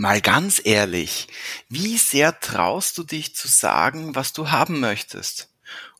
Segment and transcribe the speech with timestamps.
[0.00, 1.26] Mal ganz ehrlich,
[1.68, 5.48] wie sehr traust du dich zu sagen, was du haben möchtest?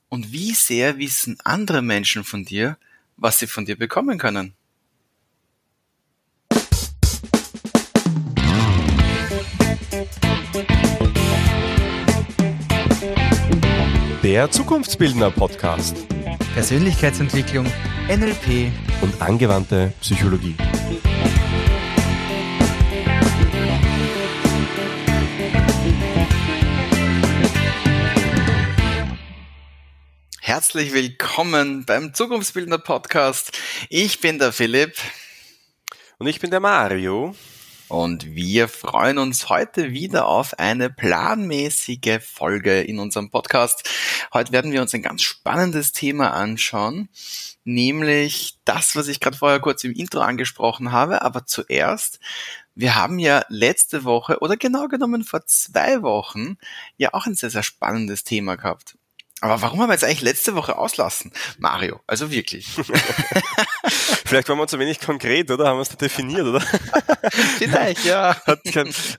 [0.09, 2.79] Und wie sehr wissen andere Menschen von dir,
[3.17, 4.55] was sie von dir bekommen können?
[14.23, 15.97] Der Zukunftsbildner Podcast.
[16.55, 17.67] Persönlichkeitsentwicklung,
[18.09, 18.71] NLP
[19.03, 20.55] und angewandte Psychologie.
[30.49, 33.53] Herzlich willkommen beim Zukunftsbildner Podcast.
[33.91, 34.95] Ich bin der Philipp.
[36.17, 37.35] Und ich bin der Mario.
[37.89, 43.91] Und wir freuen uns heute wieder auf eine planmäßige Folge in unserem Podcast.
[44.33, 47.11] Heute werden wir uns ein ganz spannendes Thema anschauen,
[47.65, 51.21] nämlich das, was ich gerade vorher kurz im Intro angesprochen habe.
[51.21, 52.21] Aber zuerst,
[52.75, 56.57] wir haben ja letzte Woche oder genau genommen vor zwei Wochen
[56.97, 58.97] ja auch ein sehr, sehr spannendes Thema gehabt.
[59.41, 61.33] Aber warum haben wir jetzt eigentlich letzte Woche auslassen?
[61.59, 62.67] Mario, also wirklich.
[64.27, 65.69] Vielleicht waren wir zu wenig konkret, oder?
[65.69, 66.61] Haben wir es definiert, oder?
[67.59, 68.37] Vielleicht, ja.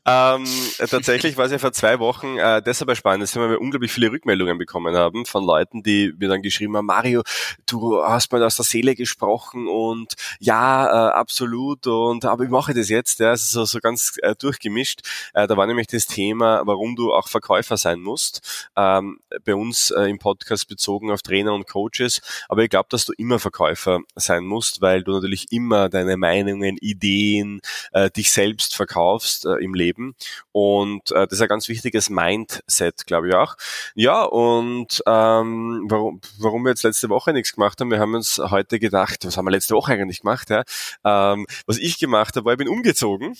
[0.05, 0.45] ähm,
[0.89, 4.57] tatsächlich war es ja vor zwei Wochen äh, deshalb spannend, dass wir unglaublich viele Rückmeldungen
[4.57, 7.23] bekommen haben von Leuten, die mir dann geschrieben haben, Mario,
[7.65, 12.73] du hast mal aus der Seele gesprochen und ja, äh, absolut und aber ich mache
[12.73, 15.01] das jetzt, ja, also so, so ganz äh, durchgemischt.
[15.33, 18.69] Äh, da war nämlich das Thema, warum du auch Verkäufer sein musst.
[18.75, 22.21] Ähm, bei uns äh, im Podcast bezogen auf Trainer und Coaches.
[22.49, 26.77] Aber ich glaube, dass du immer Verkäufer sein musst, weil du natürlich immer deine Meinungen,
[26.81, 30.15] Ideen, äh, dich selbst verkaufst äh, im Leben.
[30.51, 33.55] Und äh, das ist ein ganz wichtiges Mindset, glaube ich auch.
[33.95, 38.39] Ja, und ähm, warum, warum wir jetzt letzte Woche nichts gemacht haben, wir haben uns
[38.39, 40.49] heute gedacht, was haben wir letzte Woche eigentlich gemacht?
[40.49, 40.63] Ja?
[41.03, 43.35] Ähm, was ich gemacht habe, war, ich bin umgezogen.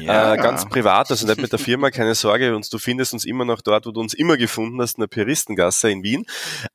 [0.00, 0.34] Ja.
[0.34, 3.44] Äh, ganz privat, also nicht mit der Firma, keine Sorge, und du findest uns immer
[3.44, 6.26] noch dort, wo du uns immer gefunden hast, in der Peristengasse in Wien.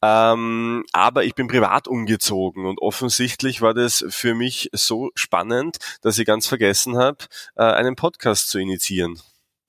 [0.02, 6.18] Ähm, aber ich bin privat umgezogen und offensichtlich war das für mich so spannend, dass
[6.18, 7.18] ich ganz vergessen habe,
[7.56, 9.20] äh, einen Podcast zu initiieren.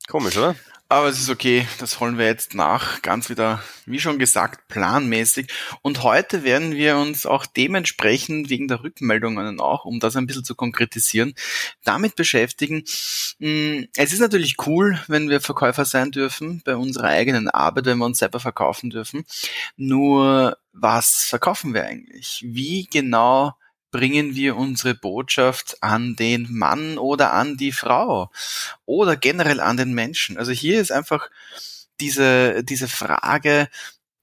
[0.08, 0.54] Komisch, oder?
[0.88, 5.52] Aber es ist okay, das holen wir jetzt nach, ganz wieder, wie schon gesagt, planmäßig.
[5.82, 10.44] Und heute werden wir uns auch dementsprechend wegen der Rückmeldungen auch, um das ein bisschen
[10.44, 11.34] zu konkretisieren,
[11.82, 12.84] damit beschäftigen.
[13.40, 17.98] Hm, es ist natürlich cool, wenn wir Verkäufer sein dürfen bei unserer eigenen Arbeit, wenn
[17.98, 19.24] wir uns selber verkaufen dürfen.
[19.76, 22.44] Nur was verkaufen wir eigentlich?
[22.46, 23.56] Wie genau
[23.90, 28.30] bringen wir unsere Botschaft an den Mann oder an die Frau
[28.84, 30.38] oder generell an den Menschen?
[30.38, 31.30] Also hier ist einfach
[32.00, 33.68] diese, diese Frage,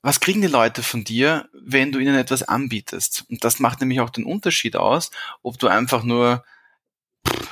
[0.01, 3.23] was kriegen die Leute von dir, wenn du ihnen etwas anbietest?
[3.29, 6.43] Und das macht nämlich auch den Unterschied aus, ob du einfach nur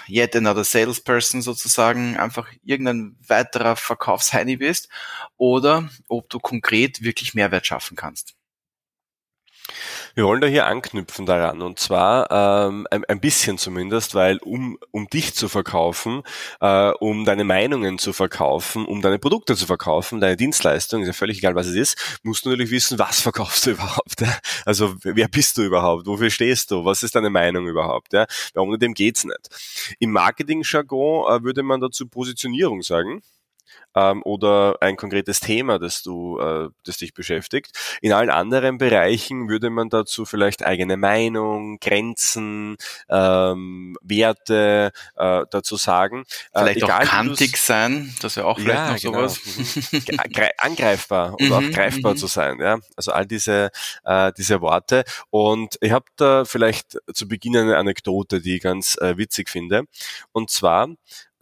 [0.07, 4.89] yet another salesperson sozusagen, einfach irgendein weiterer Verkaufsheini bist
[5.38, 8.35] oder ob du konkret wirklich Mehrwert schaffen kannst.
[10.16, 14.77] Wir wollen da hier anknüpfen daran und zwar ähm, ein, ein bisschen zumindest, weil um,
[14.91, 16.23] um dich zu verkaufen,
[16.59, 21.13] äh, um deine Meinungen zu verkaufen, um deine Produkte zu verkaufen, deine Dienstleistung, ist ja
[21.13, 24.22] völlig egal, was es ist, musst du natürlich wissen, was verkaufst du überhaupt.
[24.22, 24.38] Ja?
[24.66, 26.05] Also wer bist du überhaupt?
[26.05, 26.83] Wofür stehst du?
[26.85, 28.13] Was ist deine Meinung überhaupt?
[28.13, 28.25] Ja?
[28.55, 29.95] Ohne dem geht's nicht.
[29.99, 33.22] Im Marketing-Jargon äh, würde man dazu Positionierung sagen
[33.96, 37.78] ähm, oder ein konkretes Thema, das du, äh, das dich beschäftigt.
[38.02, 42.78] In allen anderen Bereichen würde man dazu vielleicht eigene Meinung, Grenzen,
[43.09, 46.24] ähm, Werte äh, dazu sagen.
[46.54, 49.28] Äh, vielleicht egal, auch kantig sein, das wäre auch vielleicht ja, noch genau.
[49.28, 49.92] sowas.
[50.58, 52.18] Angreifbar und auch mhm, greifbar mhm.
[52.18, 52.59] zu sein.
[52.59, 52.80] Ja?
[52.96, 53.72] Also all diese,
[54.03, 55.03] äh, diese Worte.
[55.30, 59.84] Und ich habe da vielleicht zu Beginn eine Anekdote, die ich ganz äh, witzig finde.
[60.32, 60.90] Und zwar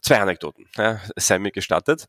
[0.02, 2.06] Zwei Anekdoten, ja, sei mir gestattet.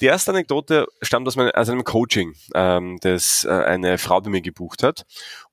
[0.00, 4.30] Die erste Anekdote stammt aus, meinem, aus einem Coaching, ähm, das äh, eine Frau bei
[4.30, 5.04] mir gebucht hat.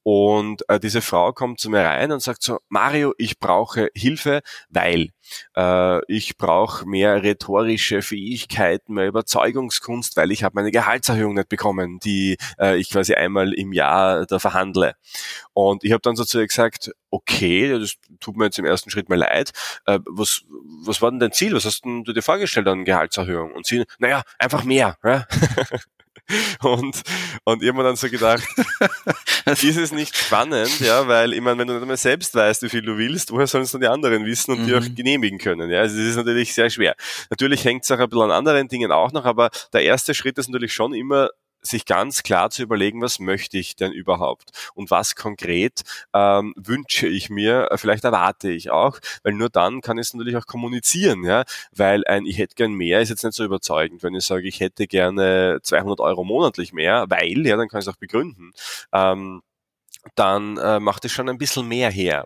[0.03, 4.41] Und äh, diese Frau kommt zu mir rein und sagt so, Mario, ich brauche Hilfe,
[4.69, 5.09] weil
[5.55, 11.99] äh, ich brauche mehr rhetorische Fähigkeiten, mehr Überzeugungskunst, weil ich habe meine Gehaltserhöhung nicht bekommen,
[11.99, 14.95] die äh, ich quasi einmal im Jahr da verhandle.
[15.53, 18.89] Und ich habe dann so zu ihr gesagt, okay, das tut mir jetzt im ersten
[18.89, 19.51] Schritt mal leid.
[19.85, 20.43] Äh, was,
[20.83, 21.53] was war denn dein Ziel?
[21.53, 23.53] Was hast du dir vorgestellt an Gehaltserhöhung?
[23.53, 24.97] Und sie, naja, einfach mehr.
[25.03, 25.27] Ja?
[26.61, 27.01] Und,
[27.43, 28.43] und ich habe mir dann so gedacht,
[29.45, 32.69] ist es nicht spannend, ja, weil ich meine, wenn du nicht einmal selbst weißt, wie
[32.69, 34.67] viel du willst, woher sollen es dann die anderen wissen und mhm.
[34.67, 35.69] die auch genehmigen können?
[35.69, 36.95] Ja, also das ist natürlich sehr schwer.
[37.29, 40.37] Natürlich hängt es auch ein bisschen an anderen Dingen auch noch, aber der erste Schritt
[40.37, 41.29] ist natürlich schon immer,
[41.61, 44.49] sich ganz klar zu überlegen, was möchte ich denn überhaupt?
[44.73, 45.81] Und was konkret
[46.13, 50.13] ähm, wünsche ich mir, äh, vielleicht erwarte ich auch, weil nur dann kann ich es
[50.13, 54.03] natürlich auch kommunizieren, ja, weil ein ich hätte gern mehr ist jetzt nicht so überzeugend,
[54.03, 57.87] wenn ich sage, ich hätte gerne 200 Euro monatlich mehr, weil, ja, dann kann ich
[57.87, 58.51] es auch begründen,
[58.93, 59.41] ähm,
[60.15, 62.25] dann äh, macht es schon ein bisschen mehr her.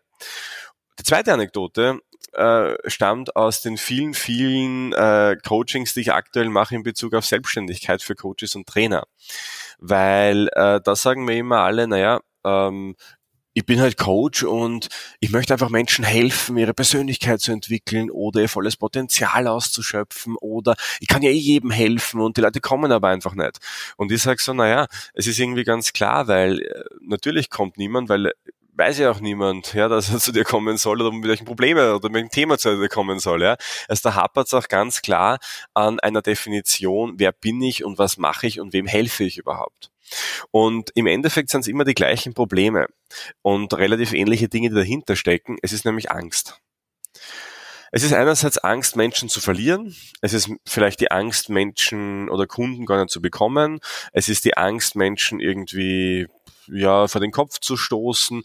[0.99, 1.99] Die zweite Anekdote
[2.33, 7.25] äh, stammt aus den vielen, vielen äh, Coachings, die ich aktuell mache in Bezug auf
[7.25, 9.04] Selbstständigkeit für Coaches und Trainer.
[9.80, 12.95] Weil äh, da sagen mir immer alle, naja, ähm,
[13.56, 14.89] ich bin halt Coach und
[15.22, 20.75] ich möchte einfach Menschen helfen, ihre Persönlichkeit zu entwickeln oder ihr volles Potenzial auszuschöpfen oder
[21.00, 23.60] ich kann ja eh jedem helfen und die Leute kommen aber einfach nicht.
[23.95, 28.10] Und ich sage so, naja, es ist irgendwie ganz klar, weil äh, natürlich kommt niemand,
[28.10, 28.33] weil
[28.77, 31.94] weiß ja auch niemand, ja, dass er zu dir kommen soll oder mit welchen Problemen
[31.94, 33.42] oder mit welchem Thema zu dir kommen soll.
[33.42, 33.57] Ja.
[33.88, 35.39] Also da hapert es auch ganz klar
[35.74, 39.92] an einer Definition, wer bin ich und was mache ich und wem helfe ich überhaupt.
[40.51, 42.88] Und im Endeffekt sind es immer die gleichen Probleme
[43.42, 45.57] und relativ ähnliche Dinge, die dahinter stecken.
[45.62, 46.60] Es ist nämlich Angst.
[47.95, 49.95] Es ist einerseits Angst, Menschen zu verlieren.
[50.19, 53.80] Es ist vielleicht die Angst, Menschen oder Kunden gar nicht zu bekommen.
[54.12, 56.27] Es ist die Angst, Menschen irgendwie
[56.68, 58.44] ja, vor den Kopf zu stoßen.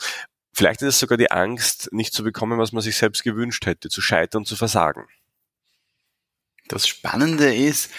[0.55, 3.89] Vielleicht ist es sogar die Angst, nicht zu bekommen, was man sich selbst gewünscht hätte,
[3.89, 5.09] zu scheitern, zu versagen.
[6.71, 7.91] Das Spannende ist,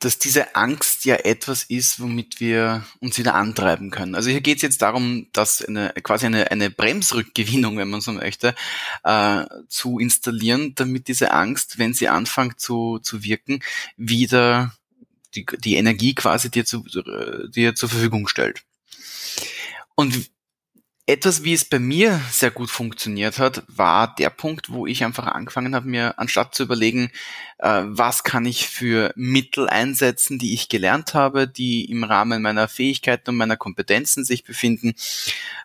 [0.00, 4.16] dass diese Angst ja etwas ist, womit wir uns wieder antreiben können.
[4.16, 8.12] Also hier geht es jetzt darum, dass eine quasi eine, eine Bremsrückgewinnung, wenn man so
[8.12, 8.56] möchte,
[9.04, 13.60] äh, zu installieren, damit diese Angst, wenn sie anfängt zu, zu wirken,
[13.96, 14.74] wieder
[15.36, 16.84] die, die Energie quasi dir, zu,
[17.48, 18.64] dir zur Verfügung stellt.
[19.94, 20.28] Und
[21.08, 25.28] etwas, wie es bei mir sehr gut funktioniert hat, war der Punkt, wo ich einfach
[25.28, 27.12] angefangen habe, mir anstatt zu überlegen,
[27.58, 32.66] äh, was kann ich für Mittel einsetzen, die ich gelernt habe, die im Rahmen meiner
[32.66, 34.94] Fähigkeiten und meiner Kompetenzen sich befinden,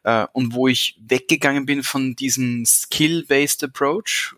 [0.04, 4.36] äh, und wo ich weggegangen bin von diesem Skill-based Approach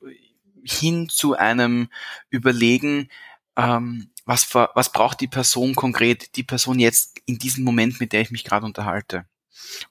[0.64, 1.90] hin zu einem
[2.30, 3.10] Überlegen,
[3.58, 8.22] ähm, was, was braucht die Person konkret, die Person jetzt in diesem Moment, mit der
[8.22, 9.26] ich mich gerade unterhalte.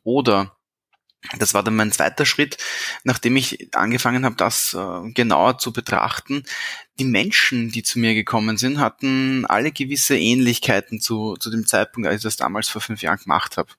[0.05, 0.57] Oder
[1.39, 2.59] das war dann mein zweiter Schritt,
[3.05, 6.43] nachdem ich angefangen habe, das äh, genauer zu betrachten.
[6.99, 12.09] Die Menschen, die zu mir gekommen sind, hatten alle gewisse Ähnlichkeiten zu, zu dem Zeitpunkt,
[12.09, 13.71] als ich das damals vor fünf Jahren gemacht habe.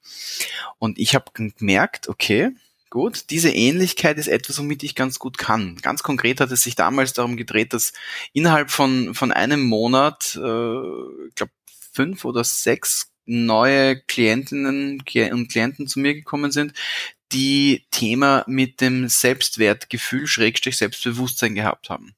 [0.79, 2.51] Und ich habe gemerkt, okay,
[2.89, 5.77] gut, diese Ähnlichkeit ist etwas, womit ich ganz gut kann.
[5.81, 7.91] Ganz konkret hat es sich damals darum gedreht, dass
[8.31, 11.51] innerhalb von, von einem Monat, äh, ich glaube,
[11.91, 15.01] fünf oder sechs neue Klientinnen
[15.31, 16.73] und Klienten zu mir gekommen sind,
[17.33, 22.15] die Thema mit dem Selbstwertgefühl, Schrägstrich Selbstbewusstsein gehabt haben.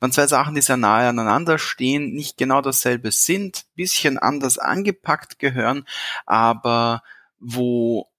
[0.00, 5.38] Waren zwei Sachen, die sehr nahe aneinander stehen, nicht genau dasselbe sind, bisschen anders angepackt
[5.38, 5.86] gehören,
[6.26, 7.02] aber
[7.40, 8.11] wo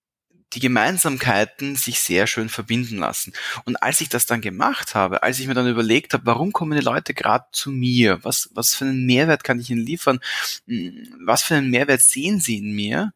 [0.53, 3.33] die Gemeinsamkeiten sich sehr schön verbinden lassen.
[3.65, 6.77] Und als ich das dann gemacht habe, als ich mir dann überlegt habe, warum kommen
[6.77, 8.23] die Leute gerade zu mir?
[8.23, 10.19] Was, was für einen Mehrwert kann ich ihnen liefern?
[10.67, 13.13] Hm, was für einen Mehrwert sehen sie in mir?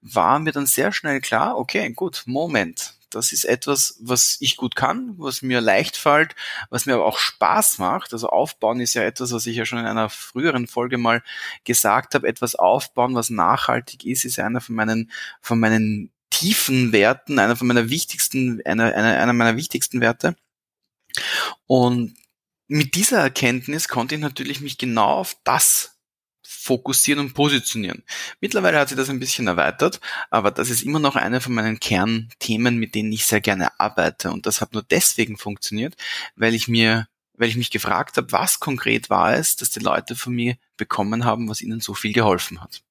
[0.00, 2.94] War mir dann sehr schnell klar, okay, gut, Moment.
[3.10, 6.36] Das ist etwas, was ich gut kann, was mir leicht fällt,
[6.70, 8.12] was mir aber auch Spaß macht.
[8.12, 11.22] Also aufbauen ist ja etwas, was ich ja schon in einer früheren Folge mal
[11.64, 12.28] gesagt habe.
[12.28, 15.10] Etwas aufbauen, was nachhaltig ist, ist einer von meinen,
[15.40, 20.36] von meinen tiefen Werten, einer von meiner wichtigsten, einer, einer, einer meiner wichtigsten Werte.
[21.66, 22.14] Und
[22.66, 25.98] mit dieser Erkenntnis konnte ich natürlich mich genau auf das
[26.42, 28.04] fokussieren und positionieren.
[28.40, 31.78] Mittlerweile hat sich das ein bisschen erweitert, aber das ist immer noch eine von meinen
[31.78, 34.30] Kernthemen, mit denen ich sehr gerne arbeite.
[34.30, 35.94] Und das hat nur deswegen funktioniert,
[36.36, 40.16] weil ich mir, weil ich mich gefragt habe, was konkret war es, dass die Leute
[40.16, 42.82] von mir bekommen haben, was ihnen so viel geholfen hat.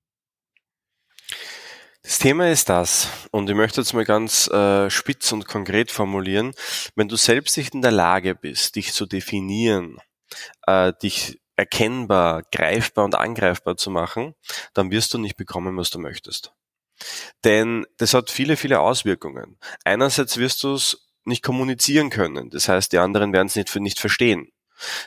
[2.01, 6.53] Das Thema ist das, und ich möchte jetzt mal ganz äh, spitz und konkret formulieren,
[6.95, 9.97] wenn du selbst nicht in der Lage bist, dich zu definieren,
[10.65, 14.33] äh, dich erkennbar, greifbar und angreifbar zu machen,
[14.73, 16.53] dann wirst du nicht bekommen, was du möchtest.
[17.43, 19.57] Denn das hat viele, viele Auswirkungen.
[19.83, 23.99] Einerseits wirst du es nicht kommunizieren können, das heißt, die anderen werden es nicht, nicht
[23.99, 24.49] verstehen.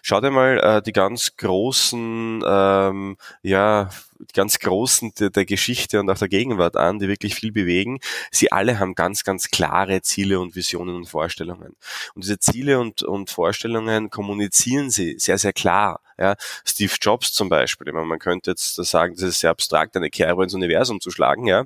[0.03, 3.91] Schau dir mal äh, die ganz großen, ähm, ja,
[4.35, 7.99] ganz großen der, der Geschichte und auch der Gegenwart an, die wirklich viel bewegen.
[8.31, 11.77] Sie alle haben ganz, ganz klare Ziele und Visionen und Vorstellungen.
[12.15, 16.01] Und diese Ziele und, und Vorstellungen kommunizieren sie sehr, sehr klar.
[16.19, 20.11] Ja, Steve Jobs zum Beispiel, meine, man könnte jetzt sagen, das ist sehr abstrakt, eine
[20.11, 21.65] Kerbe ins Universum zu schlagen, ja.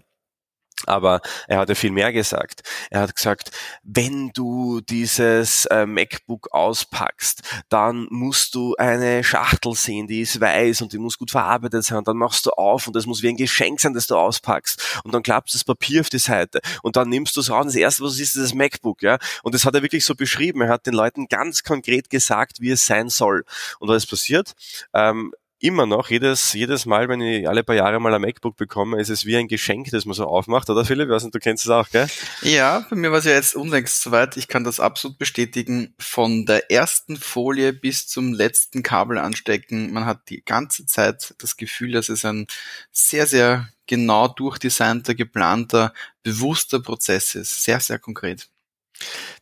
[0.86, 2.62] Aber er hat ja viel mehr gesagt.
[2.90, 3.50] Er hat gesagt,
[3.82, 10.82] wenn du dieses äh, MacBook auspackst, dann musst du eine Schachtel sehen, die ist weiß
[10.82, 11.98] und die muss gut verarbeitet sein.
[11.98, 15.00] Und dann machst du auf und das muss wie ein Geschenk sein, das du auspackst.
[15.04, 17.66] Und dann klappst du das Papier auf die Seite und dann nimmst du es raus.
[17.66, 19.02] Das erste, was du siehst, ist das MacBook.
[19.02, 19.18] Ja?
[19.42, 20.60] Und das hat er wirklich so beschrieben.
[20.62, 23.44] Er hat den Leuten ganz konkret gesagt, wie es sein soll.
[23.78, 24.54] Und was ist passiert?
[24.94, 29.00] Ähm, immer noch, jedes, jedes Mal, wenn ich alle paar Jahre mal ein MacBook bekomme,
[29.00, 31.10] ist es wie ein Geschenk, das man so aufmacht, oder Philipp?
[31.10, 32.06] Also, du kennst es auch, gell?
[32.42, 34.36] Ja, bei mir war es ja jetzt unlängst soweit.
[34.36, 35.94] Ich kann das absolut bestätigen.
[35.98, 39.92] Von der ersten Folie bis zum letzten Kabel anstecken.
[39.92, 42.46] Man hat die ganze Zeit das Gefühl, dass es ein
[42.92, 47.62] sehr, sehr genau durchdesignter, geplanter, bewusster Prozess ist.
[47.62, 48.48] Sehr, sehr konkret.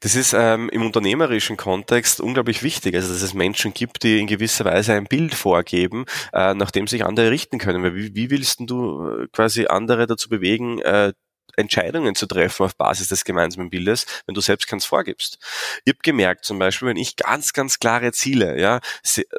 [0.00, 4.26] Das ist ähm, im unternehmerischen Kontext unglaublich wichtig, also dass es Menschen gibt, die in
[4.26, 7.94] gewisser Weise ein Bild vorgeben, äh, nach dem sich andere richten können.
[7.94, 11.12] Wie, wie willst du äh, quasi andere dazu bewegen, äh,
[11.56, 15.38] Entscheidungen zu treffen auf Basis des gemeinsamen Bildes, wenn du selbst keins vorgibst.
[15.84, 18.80] Ich habe gemerkt, zum Beispiel, wenn ich ganz, ganz klare Ziele, ja,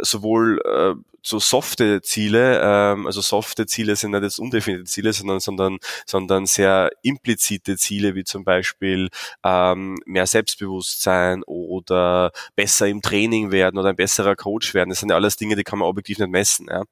[0.02, 5.40] sowohl äh, so softe Ziele, ähm, also softe Ziele sind nicht jetzt undefinierte Ziele, sondern,
[5.40, 9.10] sondern, sondern sehr implizite Ziele, wie zum Beispiel
[9.44, 14.90] ähm, mehr Selbstbewusstsein oder besser im Training werden oder ein besserer Coach werden.
[14.92, 16.68] Das sind ja alles Dinge, die kann man objektiv nicht messen.
[16.70, 16.84] Ja.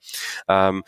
[0.47, 0.83] Ähm,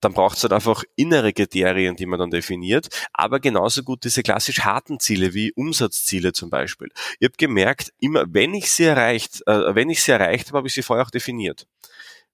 [0.00, 4.22] dann braucht es halt einfach innere Kriterien, die man dann definiert, aber genauso gut diese
[4.22, 6.88] klassisch harten Ziele wie Umsatzziele zum Beispiel.
[7.18, 10.68] Ich habe gemerkt, immer wenn ich sie erreicht, äh, wenn ich sie erreicht habe, habe
[10.68, 11.66] ich sie vorher auch definiert.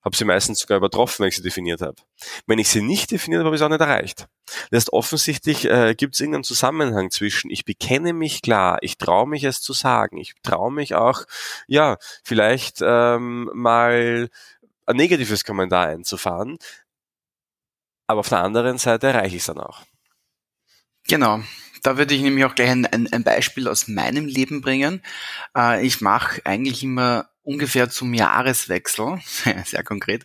[0.05, 1.97] Habe sie meistens sogar übertroffen, wenn ich sie definiert habe.
[2.47, 4.29] Wenn ich sie nicht definiert habe, habe ich sie auch nicht erreicht.
[4.71, 9.27] Das heißt, offensichtlich äh, gibt es irgendeinen Zusammenhang zwischen, ich bekenne mich klar, ich traue
[9.27, 11.25] mich es zu sagen, ich traue mich auch,
[11.67, 14.29] ja, vielleicht ähm, mal
[14.87, 16.59] ein negatives Kommentar einzufahren,
[18.07, 19.83] aber auf der anderen Seite erreiche ich es dann auch.
[21.09, 21.41] Genau.
[21.83, 25.03] Da würde ich nämlich auch gleich ein, ein, Beispiel aus meinem Leben bringen.
[25.57, 29.21] Äh, ich mache eigentlich immer ungefähr zum Jahreswechsel,
[29.65, 30.25] sehr konkret,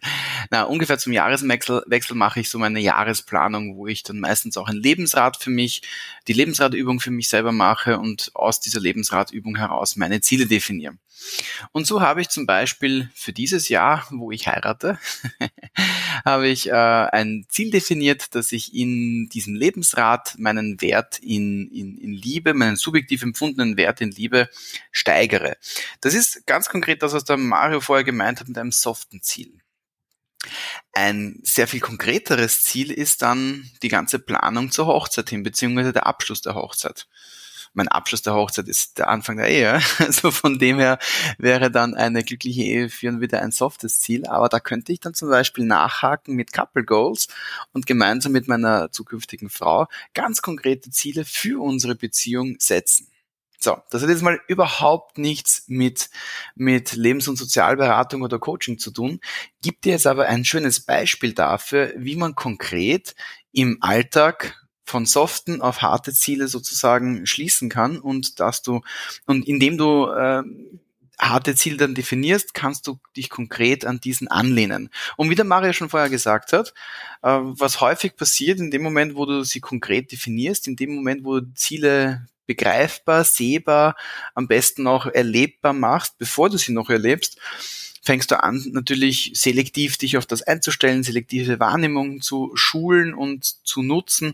[0.50, 4.68] na, ungefähr zum Jahreswechsel Wechsel mache ich so meine Jahresplanung, wo ich dann meistens auch
[4.68, 5.84] ein Lebensrad für mich,
[6.28, 10.96] die Lebensradübung für mich selber mache und aus dieser Lebensradübung heraus meine Ziele definiere.
[11.72, 14.98] Und so habe ich zum Beispiel für dieses Jahr, wo ich heirate,
[16.25, 21.98] habe ich äh, ein Ziel definiert, dass ich in diesem Lebensrat meinen Wert in, in,
[21.98, 24.50] in Liebe, meinen subjektiv empfundenen Wert in Liebe
[24.92, 25.58] steigere.
[26.01, 29.60] Das ist ganz konkret das, was der Mario vorher gemeint hat mit einem soften Ziel.
[30.94, 36.08] Ein sehr viel konkreteres Ziel ist dann die ganze Planung zur Hochzeit hin, beziehungsweise der
[36.08, 37.08] Abschluss der Hochzeit
[37.74, 39.82] mein Abschluss der Hochzeit ist der Anfang der Ehe.
[40.00, 41.00] Also von dem her
[41.38, 44.25] wäre dann eine glückliche Ehe führen wieder ein softes Ziel.
[44.27, 47.27] Aber da könnte ich dann zum Beispiel nachhaken mit Couple Goals
[47.72, 53.08] und gemeinsam mit meiner zukünftigen Frau ganz konkrete Ziele für unsere Beziehung setzen.
[53.63, 56.10] So, das hat jetzt mal überhaupt nichts mit,
[56.56, 59.20] mit Lebens- und Sozialberatung oder Coaching zu tun,
[59.62, 63.15] gibt dir jetzt aber ein schönes Beispiel dafür, wie man konkret
[63.51, 68.82] im Alltag von soften auf harte Ziele sozusagen schließen kann und dass du
[69.27, 70.41] und indem du äh,
[71.22, 74.90] harte Ziele dann definierst, kannst du dich konkret an diesen anlehnen.
[75.18, 76.74] Und wie der Mario schon vorher gesagt hat,
[77.22, 81.24] äh, was häufig passiert in dem Moment, wo du sie konkret definierst, in dem Moment,
[81.24, 83.96] wo du Ziele begreifbar, sehbar,
[84.34, 87.38] am besten auch erlebbar machst, bevor du sie noch erlebst,
[88.01, 93.84] fängst du an, natürlich selektiv dich auf das einzustellen, selektive Wahrnehmung zu schulen und zu
[93.84, 94.34] nutzen.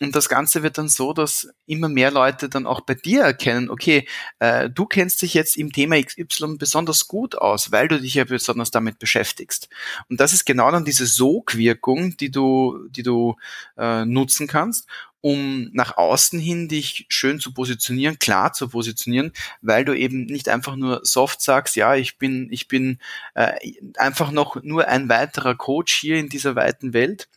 [0.00, 3.70] Und das Ganze wird dann so, dass immer mehr Leute dann auch bei dir erkennen,
[3.70, 4.06] okay,
[4.40, 8.24] äh, du kennst dich jetzt im Thema XY besonders gut aus, weil du dich ja
[8.24, 9.70] besonders damit beschäftigst.
[10.10, 13.36] Und das ist genau dann diese Sogwirkung, die du, die du
[13.78, 14.86] äh, nutzen kannst,
[15.22, 20.48] um nach außen hin dich schön zu positionieren, klar zu positionieren, weil du eben nicht
[20.48, 22.98] einfach nur soft sagst, ja, ich bin, ich bin
[23.34, 23.54] äh,
[23.96, 27.28] einfach noch nur ein weiterer Coach hier in dieser weiten Welt,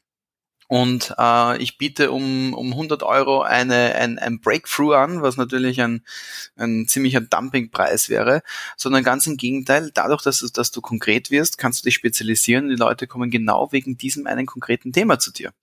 [0.70, 5.82] und äh, ich biete um, um 100 Euro eine, ein, ein Breakthrough an, was natürlich
[5.82, 6.06] ein,
[6.58, 8.44] ein ziemlicher Dumpingpreis wäre,
[8.78, 12.66] sondern ganz im Gegenteil, dadurch, dass du, dass du konkret wirst, kannst du dich spezialisieren
[12.66, 15.54] und die Leute kommen genau wegen diesem einen konkreten Thema zu dir.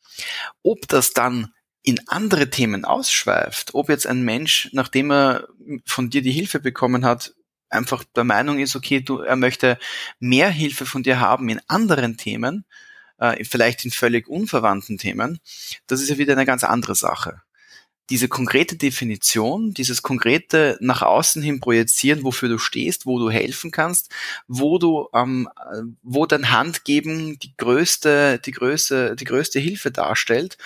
[0.65, 1.53] Ob das dann
[1.85, 5.47] in andere Themen ausschweift, ob jetzt ein Mensch, nachdem er
[5.85, 7.33] von dir die Hilfe bekommen hat,
[7.69, 9.79] einfach der Meinung ist, okay, du, er möchte
[10.19, 12.65] mehr Hilfe von dir haben in anderen Themen,
[13.19, 15.41] äh, vielleicht in völlig unverwandten Themen,
[15.87, 17.43] das ist ja wieder eine ganz andere Sache.
[18.09, 23.73] Diese konkrete Definition, dieses konkrete nach außen hin projizieren, wofür du stehst, wo du helfen
[23.73, 24.13] kannst,
[24.47, 25.49] wo du, ähm,
[26.03, 30.57] wo dein Handgeben die größte, die größte, die größte Hilfe darstellt,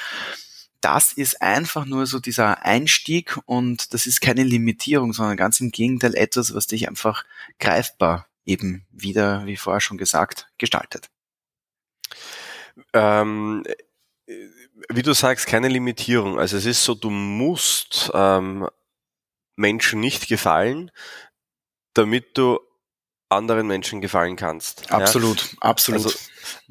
[0.83, 5.71] das ist einfach nur so dieser Einstieg und das ist keine Limitierung, sondern ganz im
[5.71, 7.25] Gegenteil etwas, was dich einfach
[7.59, 11.11] greifbar eben wieder, wie vorher schon gesagt, gestaltet.
[12.93, 13.65] Ähm,
[14.89, 16.39] wie du sagst, keine Limitierung.
[16.39, 18.69] Also es ist so, du musst ähm,
[19.57, 20.91] Menschen nicht gefallen,
[21.95, 22.61] damit du
[23.29, 24.91] anderen Menschen gefallen kannst.
[24.91, 25.59] Absolut, ja?
[25.61, 26.05] absolut.
[26.07, 26.19] Also,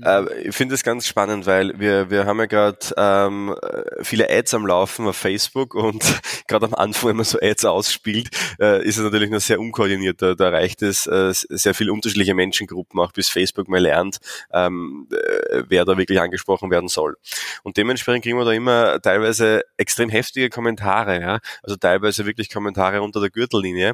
[0.03, 3.55] äh, ich finde es ganz spannend, weil wir, wir haben ja gerade ähm,
[4.01, 6.03] viele Ads am Laufen auf Facebook und
[6.47, 10.21] gerade am Anfang, wenn man so Ads ausspielt, äh, ist es natürlich noch sehr unkoordiniert.
[10.21, 14.17] Da, da reicht es äh, sehr viele unterschiedliche Menschengruppen, auch bis Facebook mal lernt,
[14.53, 17.15] ähm, äh, wer da wirklich angesprochen werden soll.
[17.63, 23.01] Und dementsprechend kriegen wir da immer teilweise extrem heftige Kommentare, ja, also teilweise wirklich Kommentare
[23.01, 23.93] unter der Gürtellinie,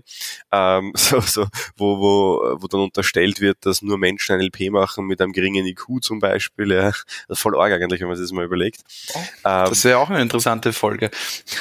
[0.52, 5.06] ähm, so, so, wo, wo, wo dann unterstellt wird, dass nur Menschen ein LP machen
[5.06, 6.72] mit einem geringen IQ zum Beispiel.
[6.72, 6.92] Ja.
[7.28, 8.82] Das ist voll arg eigentlich, wenn man sich das mal überlegt.
[9.14, 11.12] Oh, ähm, das wäre auch eine interessante Folge.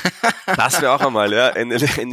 [0.46, 1.52] das wäre auch einmal, ja.
[1.52, 2.06] NLP.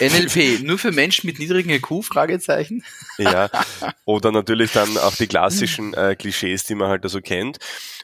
[0.00, 2.04] NLP, nur für Menschen mit niedrigen IQ?
[2.04, 2.84] Fragezeichen.
[3.18, 3.50] ja.
[4.04, 7.58] Oder natürlich dann auch die klassischen äh, Klischees, die man halt so also kennt.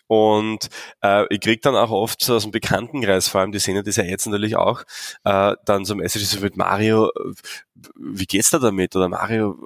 [0.07, 0.69] Und
[1.03, 3.83] äh, ich krieg dann auch oft so aus dem Bekanntenkreis, vor allem die sehen ja
[3.83, 4.83] diese Ads natürlich auch,
[5.25, 7.11] äh, dann so Messages so mit Mario,
[7.97, 8.95] wie geht's da damit?
[8.97, 9.59] Oder Mario,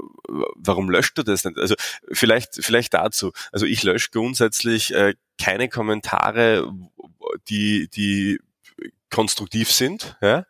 [0.57, 1.59] warum löscht du das nicht?
[1.59, 1.75] Also
[2.13, 3.33] vielleicht, vielleicht dazu.
[3.53, 6.73] Also ich lösche grundsätzlich äh, keine Kommentare,
[7.49, 8.39] die, die
[9.11, 10.17] konstruktiv sind.
[10.21, 10.45] Ja?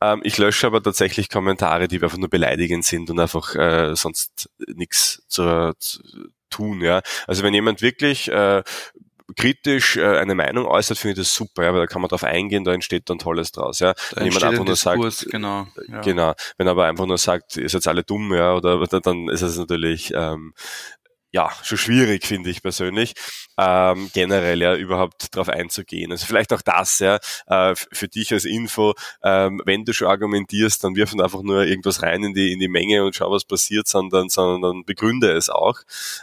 [0.00, 4.50] Ähm, ich lösche aber tatsächlich Kommentare, die einfach nur beleidigend sind und einfach äh, sonst
[4.66, 6.02] nichts zu, zu
[6.50, 6.80] tun.
[6.80, 7.02] Ja?
[7.26, 8.62] Also wenn jemand wirklich äh,
[9.34, 12.22] kritisch äh, eine Meinung äußert, finde ich das super, ja, weil da kann man drauf
[12.22, 13.80] eingehen, da entsteht dann Tolles draus.
[13.80, 13.94] Ja.
[14.12, 16.00] Da wenn jemand einfach nur Diskurs, sagt, genau, ja.
[16.00, 19.42] genau, wenn er aber einfach nur sagt, ihr seid alle dumm, ja, oder dann ist
[19.42, 20.54] es natürlich ähm,
[21.36, 23.12] ja, schon schwierig, finde ich persönlich,
[23.58, 26.10] ähm, generell ja überhaupt darauf einzugehen.
[26.10, 30.82] Also vielleicht auch das, ja, äh, für dich als Info, ähm, wenn du schon argumentierst,
[30.82, 33.86] dann wirf einfach nur irgendwas rein in die, in die Menge und schau, was passiert,
[33.86, 35.80] sondern, sondern begründe es auch.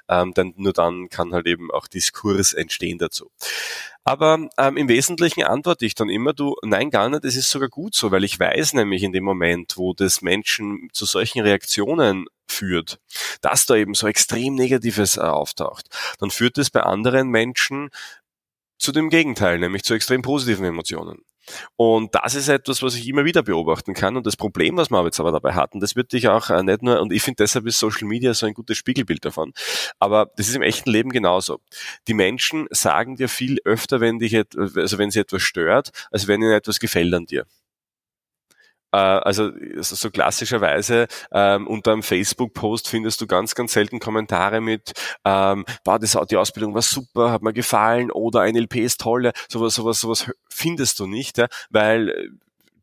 [0.10, 3.29] Ähm, denn nur dann kann halt eben auch Diskurs entstehen dazu.
[4.03, 7.70] Aber ähm, im Wesentlichen antworte ich dann immer, du, nein, gar nicht, es ist sogar
[7.70, 12.25] gut so, weil ich weiß nämlich in dem Moment, wo das Menschen zu solchen Reaktionen
[12.47, 13.00] führt,
[13.41, 15.88] dass da eben so extrem Negatives äh, auftaucht,
[16.19, 17.89] dann führt es bei anderen Menschen
[18.77, 21.23] zu dem Gegenteil, nämlich zu extrem positiven Emotionen.
[21.75, 24.15] Und das ist etwas, was ich immer wieder beobachten kann.
[24.15, 26.84] Und das Problem, was wir jetzt aber dabei hatten, das wird dich auch äh, nicht
[26.84, 29.53] nur, und ich finde deshalb ist Social Media so ein gutes Spiegelbild davon,
[29.99, 31.60] aber das ist im echten Leben genauso.
[32.08, 36.41] Die Menschen sagen dir viel öfter, wenn dich, also wenn sie etwas stört, als wenn
[36.41, 37.45] ihnen etwas gefällt an dir.
[38.93, 39.51] Äh, also
[39.82, 44.93] so klassischerweise ähm, unter einem Facebook-Post findest du ganz, ganz selten Kommentare mit,
[45.25, 49.32] ähm, war das, die Ausbildung war super, hat mir gefallen oder ein LP ist toll.
[49.49, 52.32] Sowas, sowas, sowas findest du nicht, ja, weil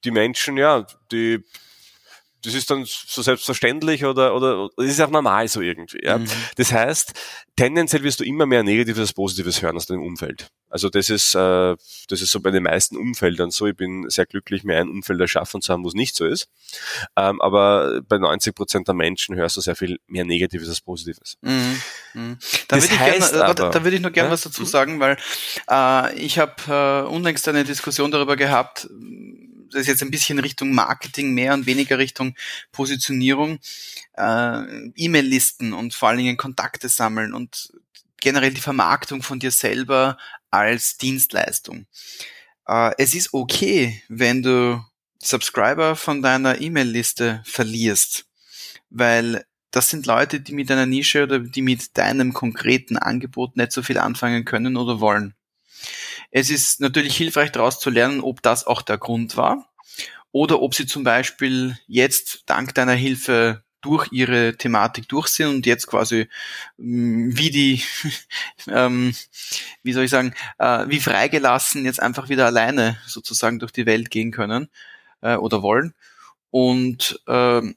[0.05, 1.44] die Menschen, ja, die
[2.42, 6.00] das ist dann so selbstverständlich oder, oder, oder ist auch normal so irgendwie.
[6.03, 6.18] Ja?
[6.18, 6.26] Mhm.
[6.57, 7.12] Das heißt,
[7.57, 10.48] tendenziell wirst du immer mehr Negatives als Positives hören aus deinem Umfeld.
[10.70, 11.76] Also das ist, äh,
[12.09, 13.66] das ist so bei den meisten Umfeldern so.
[13.66, 16.48] Ich bin sehr glücklich, mir ein Umfeld erschaffen zu haben, wo es nicht so ist.
[17.16, 21.37] Ähm, aber bei 90 Prozent der Menschen hörst du sehr viel mehr Negatives als Positives.
[21.42, 21.83] Mhm.
[22.14, 22.38] Mhm.
[22.68, 24.33] Da, würde ich gern, aber, da würde ich noch gerne ja?
[24.33, 24.66] was dazu mhm.
[24.66, 25.16] sagen, weil
[25.68, 28.88] äh, ich habe äh, unlängst eine Diskussion darüber gehabt,
[29.71, 32.35] das ist jetzt ein bisschen Richtung Marketing mehr und weniger Richtung
[32.73, 33.59] Positionierung,
[34.17, 37.73] äh, E-Mail-Listen und vor allen Dingen Kontakte sammeln und
[38.21, 40.19] generell die Vermarktung von dir selber
[40.51, 41.87] als Dienstleistung.
[42.67, 44.85] Äh, es ist okay, wenn du
[45.23, 48.27] Subscriber von deiner E-Mail-Liste verlierst,
[48.89, 53.73] weil das sind Leute, die mit deiner Nische oder die mit deinem konkreten Angebot nicht
[53.73, 55.35] so viel anfangen können oder wollen.
[56.31, 59.71] Es ist natürlich hilfreich daraus zu lernen, ob das auch der Grund war
[60.33, 65.66] oder ob sie zum Beispiel jetzt dank deiner Hilfe durch ihre Thematik durch sind und
[65.66, 66.29] jetzt quasi
[66.77, 67.83] mm, wie die,
[68.69, 69.14] ähm,
[69.83, 74.11] wie soll ich sagen, äh, wie freigelassen jetzt einfach wieder alleine sozusagen durch die Welt
[74.11, 74.69] gehen können
[75.23, 75.95] äh, oder wollen.
[76.51, 77.77] Und ähm,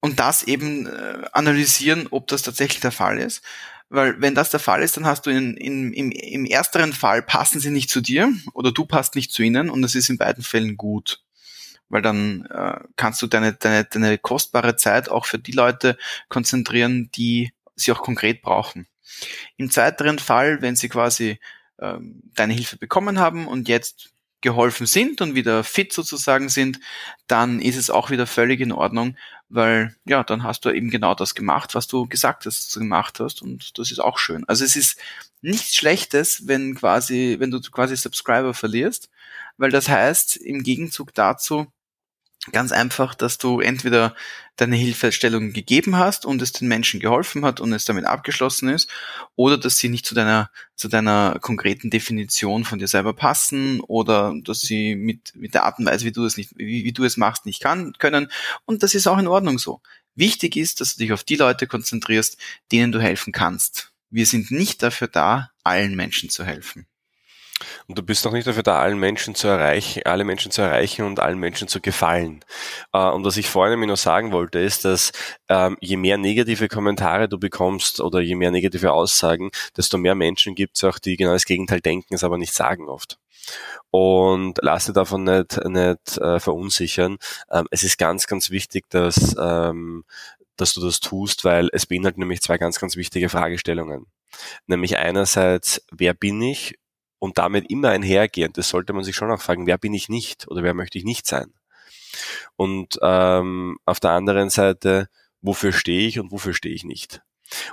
[0.00, 3.42] und das eben äh, analysieren, ob das tatsächlich der Fall ist.
[3.88, 7.22] Weil wenn das der Fall ist, dann hast du in, in, im, im ersteren Fall
[7.22, 10.18] passen sie nicht zu dir oder du passt nicht zu ihnen und das ist in
[10.18, 11.22] beiden Fällen gut.
[11.88, 15.96] Weil dann äh, kannst du deine, deine, deine kostbare Zeit auch für die Leute
[16.28, 18.86] konzentrieren, die sie auch konkret brauchen.
[19.56, 21.38] Im zweiteren Fall, wenn sie quasi
[21.78, 24.13] ähm, deine Hilfe bekommen haben und jetzt
[24.44, 26.78] geholfen sind und wieder fit sozusagen sind,
[27.26, 29.16] dann ist es auch wieder völlig in Ordnung,
[29.48, 33.18] weil ja, dann hast du eben genau das gemacht, was du gesagt hast, du gemacht
[33.18, 34.44] hast und das ist auch schön.
[34.46, 35.00] Also es ist
[35.40, 39.08] nichts Schlechtes, wenn quasi, wenn du quasi Subscriber verlierst,
[39.56, 41.66] weil das heißt im Gegenzug dazu,
[42.52, 44.14] Ganz einfach, dass du entweder
[44.56, 48.90] deine Hilfestellung gegeben hast und es den Menschen geholfen hat und es damit abgeschlossen ist,
[49.34, 54.34] oder dass sie nicht zu deiner, zu deiner konkreten Definition von dir selber passen oder
[54.44, 57.04] dass sie mit, mit der Art und Weise, wie du es nicht, wie, wie du
[57.04, 58.30] es machst, nicht kann, können.
[58.66, 59.80] Und das ist auch in Ordnung so.
[60.14, 62.36] Wichtig ist, dass du dich auf die Leute konzentrierst,
[62.70, 63.92] denen du helfen kannst.
[64.10, 66.86] Wir sind nicht dafür da, allen Menschen zu helfen.
[67.86, 71.04] Und du bist auch nicht dafür da, allen Menschen zu erreichen, alle Menschen zu erreichen
[71.04, 72.44] und allen Menschen zu gefallen.
[72.92, 75.12] Äh, und was ich vorhin nämlich noch sagen wollte, ist, dass
[75.48, 80.54] ähm, je mehr negative Kommentare du bekommst oder je mehr negative Aussagen, desto mehr Menschen
[80.54, 83.18] gibt es auch, die genau das Gegenteil denken, es aber nicht sagen oft.
[83.90, 87.18] Und lass dir davon nicht, nicht äh, verunsichern.
[87.50, 90.04] Ähm, es ist ganz, ganz wichtig, dass, ähm,
[90.56, 94.06] dass du das tust, weil es beinhaltet nämlich zwei ganz, ganz wichtige Fragestellungen.
[94.66, 96.76] Nämlich einerseits, wer bin ich
[97.18, 100.48] und damit immer einhergehend, das sollte man sich schon auch fragen, wer bin ich nicht
[100.48, 101.52] oder wer möchte ich nicht sein?
[102.56, 105.08] Und ähm, auf der anderen Seite,
[105.40, 107.22] wofür stehe ich und wofür stehe ich nicht?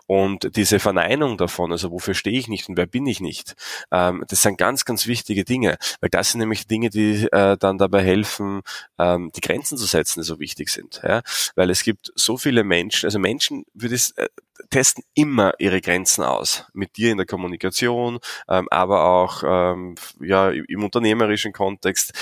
[0.07, 3.55] Und diese Verneinung davon, also wofür stehe ich nicht und wer bin ich nicht,
[3.91, 7.77] ähm, das sind ganz, ganz wichtige Dinge, weil das sind nämlich Dinge, die äh, dann
[7.77, 8.61] dabei helfen,
[8.97, 11.01] ähm, die Grenzen zu setzen, die so wichtig sind.
[11.03, 11.21] Ja?
[11.55, 14.27] Weil es gibt so viele Menschen, also Menschen würde es äh,
[14.69, 20.49] testen immer ihre Grenzen aus, mit dir in der Kommunikation, ähm, aber auch ähm, ja,
[20.49, 22.13] im unternehmerischen Kontext.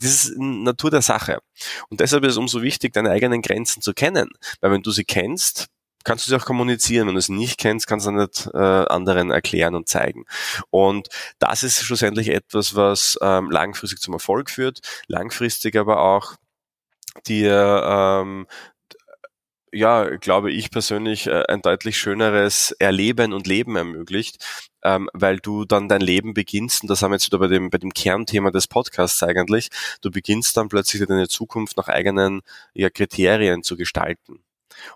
[0.00, 1.40] Das ist Natur der Sache.
[1.88, 4.30] Und deshalb ist es umso wichtig, deine eigenen Grenzen zu kennen.
[4.60, 5.68] Weil wenn du sie kennst,
[6.04, 7.06] kannst du sie auch kommunizieren.
[7.06, 10.24] Wenn du es nicht kennst, kannst du nicht äh, anderen erklären und zeigen.
[10.70, 11.08] Und
[11.38, 16.36] das ist schlussendlich etwas, was ähm, langfristig zum Erfolg führt, langfristig aber auch
[17.26, 18.46] dir ähm,
[19.72, 24.44] ja, glaube ich persönlich, äh, ein deutlich schöneres Erleben und Leben ermöglicht,
[24.82, 27.70] ähm, weil du dann dein Leben beginnst, und das haben wir jetzt wieder bei dem,
[27.70, 29.68] bei dem Kernthema des Podcasts eigentlich,
[30.00, 32.42] du beginnst dann plötzlich deine Zukunft nach eigenen
[32.74, 34.42] ja, Kriterien zu gestalten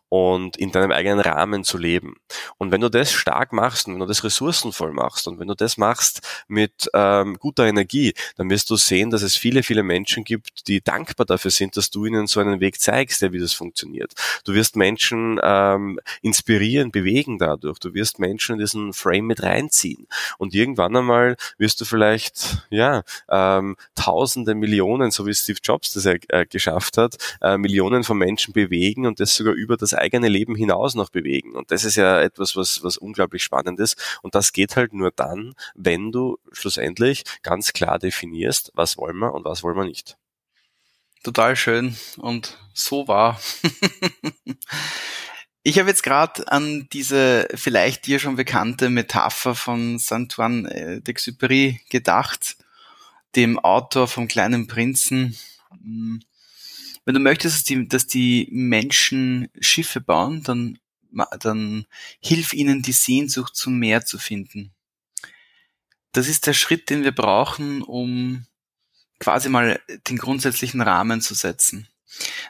[0.09, 2.17] und in deinem eigenen Rahmen zu leben.
[2.59, 5.55] Und wenn du das stark machst und wenn du das ressourcenvoll machst und wenn du
[5.55, 10.25] das machst mit ähm, guter Energie, dann wirst du sehen, dass es viele, viele Menschen
[10.25, 13.55] gibt, die dankbar dafür sind, dass du ihnen so einen Weg zeigst, der wie das
[13.55, 14.13] funktioniert.
[14.45, 17.79] Du wirst Menschen ähm, inspirieren, bewegen dadurch.
[17.79, 20.07] Du wirst Menschen in diesen Frame mit reinziehen.
[20.39, 26.07] Und irgendwann einmal wirst du vielleicht, ja, ähm, Tausende, Millionen, so wie Steve Jobs das
[26.07, 30.29] äh, geschafft hat, äh, Millionen von Menschen bewegen und das sogar über über das eigene
[30.29, 31.55] Leben hinaus noch bewegen.
[31.55, 34.19] Und das ist ja etwas, was, was unglaublich spannend ist.
[34.21, 39.33] Und das geht halt nur dann, wenn du schlussendlich ganz klar definierst, was wollen wir
[39.33, 40.19] und was wollen wir nicht.
[41.25, 43.41] Total schön und so wahr.
[45.65, 51.79] Ich habe jetzt gerade an diese vielleicht dir schon bekannte Metapher von Saint-Antoine äh, d'Exupéry
[51.89, 52.57] gedacht,
[53.37, 55.39] dem Autor vom kleinen Prinzen.
[57.05, 60.79] Wenn du möchtest, dass die, dass die Menschen Schiffe bauen, dann,
[61.41, 61.87] dann
[62.21, 64.73] hilf ihnen die Sehnsucht zum Meer zu finden.
[66.13, 68.47] Das ist der Schritt, den wir brauchen, um
[69.19, 71.89] quasi mal den grundsätzlichen Rahmen zu setzen.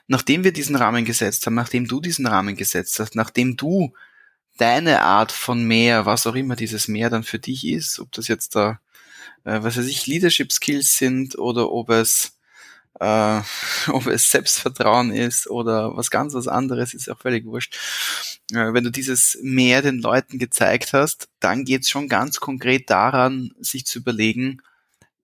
[0.07, 3.93] Nachdem wir diesen Rahmen gesetzt haben, nachdem du diesen Rahmen gesetzt hast, nachdem du
[4.57, 8.29] deine Art von Meer, was auch immer dieses Meer dann für dich ist, ob das
[8.29, 8.81] jetzt da,
[9.45, 12.39] äh, was weiß ich, Leadership Skills sind oder ob es
[13.01, 13.41] äh,
[13.89, 17.77] ob es Selbstvertrauen ist oder was ganz was anderes, ist auch völlig wurscht.
[18.53, 23.53] Äh, wenn du dieses mehr den Leuten gezeigt hast, dann geht's schon ganz konkret daran,
[23.61, 24.63] sich zu überlegen,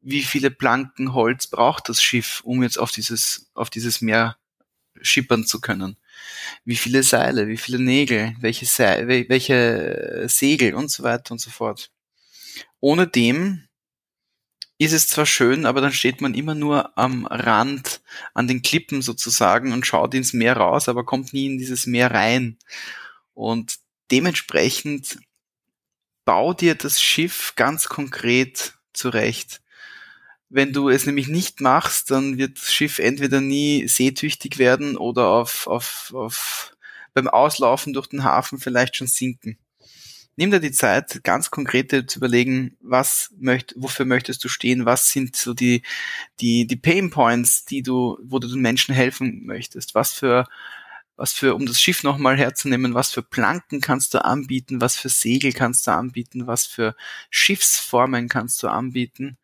[0.01, 4.37] wie viele Planken Holz braucht das Schiff, um jetzt auf dieses, auf dieses Meer
[5.01, 5.97] schippern zu können.
[6.65, 11.51] Wie viele Seile, wie viele Nägel, welche, Se welche Segel und so weiter und so
[11.51, 11.91] fort.
[12.81, 13.68] Ohne dem
[14.79, 18.01] ist es zwar schön, aber dann steht man immer nur am Rand,
[18.33, 22.13] an den Klippen sozusagen und schaut ins Meer raus, aber kommt nie in dieses Meer
[22.13, 22.57] rein.
[23.35, 23.79] Und
[24.13, 25.19] dementsprechend
[26.25, 29.61] bau dir das Schiff ganz konkret zurecht.
[30.49, 35.29] Wenn du es nämlich nicht machst, dann wird das Schiff entweder nie seetüchtig werden oder
[35.29, 36.77] auf, auf, auf,
[37.15, 39.59] beim Auslaufen durch den Hafen vielleicht schon sinken
[40.39, 45.11] nimm dir die Zeit, ganz konkrete zu überlegen, was möcht, wofür möchtest du stehen, was
[45.11, 45.83] sind so die,
[46.41, 50.47] die, die Pain Points, die du, wo du den Menschen helfen möchtest, was für,
[51.17, 55.09] was für, um das Schiff nochmal herzunehmen, was für Planken kannst du anbieten, was für
[55.09, 56.95] Segel kannst du anbieten, was für
[57.31, 59.39] Schiffsformen kannst du anbieten,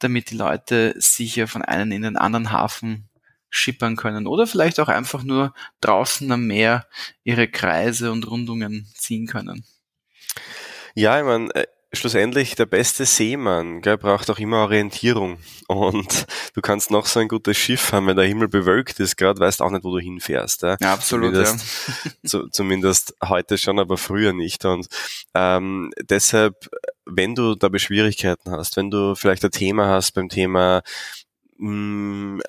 [0.00, 3.08] damit die Leute sicher von einem in den anderen Hafen
[3.48, 4.26] schippern können?
[4.26, 6.88] Oder vielleicht auch einfach nur draußen am Meer
[7.22, 9.64] ihre Kreise und Rundungen ziehen können.
[10.94, 15.38] Ja, ich meine, äh, schlussendlich der beste Seemann gell, braucht auch immer Orientierung.
[15.68, 19.40] Und du kannst noch so ein gutes Schiff haben, wenn der Himmel bewölkt ist, gerade
[19.40, 20.62] weißt auch nicht, wo du hinfährst.
[20.62, 21.34] Ja, ja absolut.
[21.34, 21.66] Zumindest,
[22.04, 22.10] ja.
[22.28, 24.64] zu, zumindest heute schon, aber früher nicht.
[24.64, 24.86] Und
[25.34, 26.70] ähm, deshalb,
[27.04, 30.82] wenn du dabei Schwierigkeiten hast, wenn du vielleicht ein Thema hast beim Thema
[31.58, 32.40] mh, mm,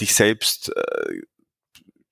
[0.00, 1.22] dich selbst äh,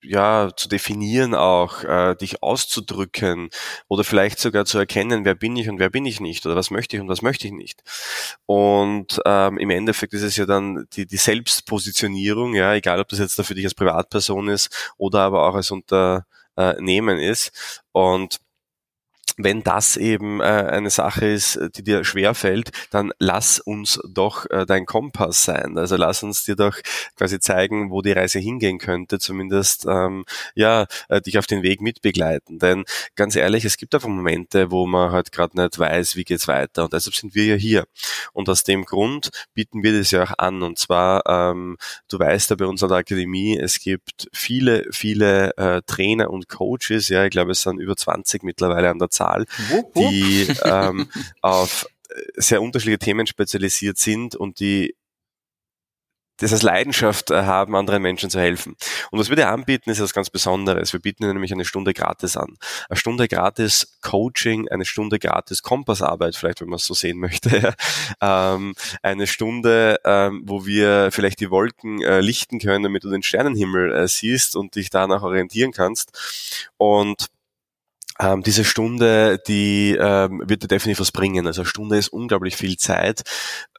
[0.07, 3.49] ja, zu definieren auch, äh, dich auszudrücken
[3.87, 6.71] oder vielleicht sogar zu erkennen, wer bin ich und wer bin ich nicht oder was
[6.71, 7.83] möchte ich und was möchte ich nicht.
[8.45, 13.19] Und ähm, im Endeffekt ist es ja dann die, die Selbstpositionierung, ja, egal ob das
[13.19, 17.83] jetzt da für dich als Privatperson ist oder aber auch als Unternehmen ist.
[17.91, 18.39] Und
[19.37, 24.49] wenn das eben äh, eine Sache ist, die dir schwer fällt, dann lass uns doch
[24.49, 25.77] äh, dein Kompass sein.
[25.77, 26.77] Also lass uns dir doch
[27.17, 31.81] quasi zeigen, wo die Reise hingehen könnte, zumindest ähm, ja äh, dich auf den Weg
[31.81, 32.59] mitbegleiten.
[32.59, 36.47] Denn ganz ehrlich, es gibt einfach Momente, wo man halt gerade nicht weiß, wie geht's
[36.47, 36.85] weiter.
[36.85, 37.85] Und deshalb sind wir ja hier.
[38.31, 40.63] Und aus dem Grund bieten wir das ja auch an.
[40.63, 45.55] Und zwar, ähm, du weißt ja bei uns an der Akademie, es gibt viele, viele
[45.57, 47.09] äh, Trainer und Coaches.
[47.09, 49.45] Ja, ich glaube, es sind über 20 mittlerweile an der Zahl Zahl,
[49.95, 51.09] die ähm,
[51.41, 51.87] auf
[52.35, 54.95] sehr unterschiedliche Themen spezialisiert sind und die
[56.37, 58.75] das als Leidenschaft äh, haben, anderen Menschen zu helfen.
[59.09, 60.91] Und was wir dir anbieten, ist etwas ganz Besonderes.
[60.91, 62.57] Wir bieten dir nämlich eine Stunde gratis an.
[62.89, 67.73] Eine Stunde gratis Coaching, eine Stunde gratis Kompassarbeit, vielleicht wenn man es so sehen möchte.
[68.21, 73.23] ähm, eine Stunde, ähm, wo wir vielleicht die Wolken äh, lichten können, damit du den
[73.23, 76.69] Sternenhimmel äh, siehst und dich danach orientieren kannst.
[76.75, 77.27] Und
[78.19, 81.47] ähm, diese Stunde, die ähm, wird dir definitiv was bringen.
[81.47, 83.23] Also eine Stunde ist unglaublich viel Zeit,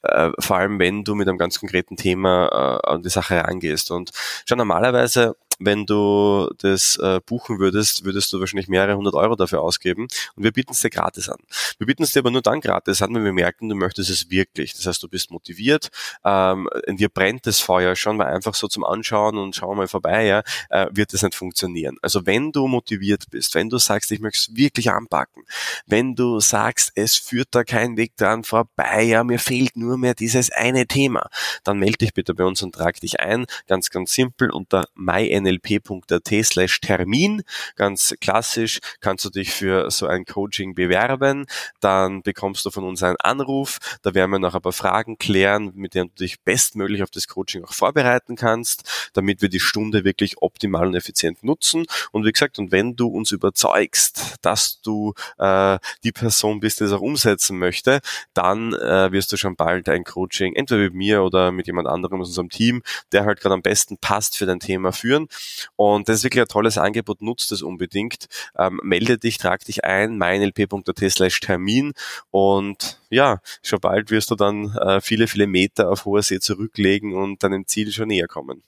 [0.03, 3.91] äh, vor allem wenn du mit einem ganz konkreten Thema äh, an die Sache rangehst.
[3.91, 4.11] Und
[4.45, 9.63] schon normalerweise wenn du das äh, buchen würdest, würdest du wahrscheinlich mehrere hundert Euro dafür
[9.63, 10.09] ausgeben.
[10.35, 11.39] Und wir bieten es dir gratis an.
[11.79, 14.31] Wir bieten es dir aber nur dann gratis an, wenn wir merken, du möchtest es
[14.31, 14.75] wirklich.
[14.75, 15.91] Das heißt, du bist motiviert,
[16.25, 19.89] ähm, in dir brennt das Feuer schon, weil einfach so zum Anschauen und schauen mal
[19.89, 21.97] vorbei, ja, äh, wird das nicht funktionieren.
[22.03, 25.45] Also wenn du motiviert bist, wenn du sagst, ich möchte es wirklich anpacken,
[25.87, 30.15] wenn du sagst, es führt da kein Weg dran vorbei, ja, mir fehlt nur mehr
[30.15, 31.29] dieses eine Thema,
[31.65, 33.47] dann melde dich bitte bei uns und trag dich ein.
[33.67, 37.43] Ganz, ganz simpel unter myn nlp.at slash Termin.
[37.77, 41.47] Ganz klassisch kannst du dich für so ein Coaching bewerben.
[41.81, 43.79] Dann bekommst du von uns einen Anruf.
[44.03, 47.29] Da werden wir noch ein paar Fragen klären, mit denen du dich bestmöglich auf das
[47.29, 51.87] Coaching auch vorbereiten kannst, damit wir die Stunde wirklich optimal und effizient nutzen.
[52.13, 56.85] Und wie gesagt, und wenn du uns überzeugst, dass du äh, die Person bist, die
[56.85, 58.01] das auch umsetzen möchte,
[58.35, 62.21] dann äh, wirst du schon bald ein Coaching entweder mit mir oder mit jemand anderem
[62.21, 62.83] aus unserem Team,
[63.13, 65.29] der halt gerade am besten passt für dein Thema führen.
[65.77, 68.27] Und das ist wirklich ein tolles Angebot, nutzt es unbedingt.
[68.59, 71.93] Ähm, melde dich, trag dich ein, meinlp.at slash Termin
[72.31, 77.15] und ja, schon bald wirst du dann äh, viele, viele Meter auf hoher See zurücklegen
[77.15, 78.63] und deinem Ziel schon näher kommen.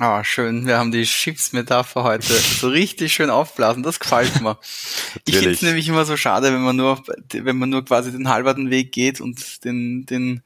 [0.00, 0.66] Ah, oh, schön.
[0.66, 3.84] Wir haben die Schiffsmetapher heute so richtig schön aufblasen.
[3.84, 4.58] Das gefällt mir.
[5.24, 7.00] ich finde es nämlich immer so schade, wenn man nur,
[7.32, 10.42] wenn man nur quasi den halberten Weg geht und den, den,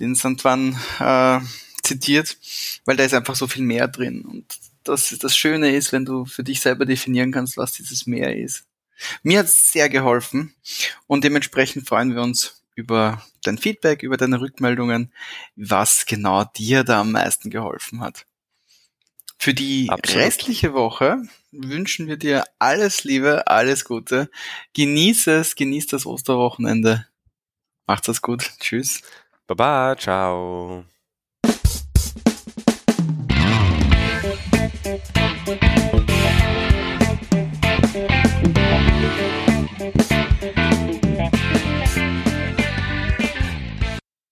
[0.00, 1.40] den Santwan äh,
[1.82, 2.36] zitiert,
[2.84, 4.22] weil da ist einfach so viel mehr drin.
[4.22, 4.46] Und
[4.84, 8.64] das, das Schöne ist, wenn du für dich selber definieren kannst, was dieses Mehr ist.
[9.22, 10.54] Mir hat es sehr geholfen
[11.06, 15.12] und dementsprechend freuen wir uns über dein Feedback, über deine Rückmeldungen,
[15.56, 18.26] was genau dir da am meisten geholfen hat.
[19.38, 20.24] Für die Absolut.
[20.24, 24.30] restliche Woche wünschen wir dir alles Liebe, alles Gute.
[24.74, 27.08] Genieß es, genieß das Osterwochenende.
[27.86, 28.52] Macht's es gut.
[28.60, 29.02] Tschüss.
[29.48, 30.84] Baba, ciao.